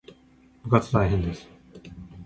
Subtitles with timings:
[0.63, 1.47] 部活大変です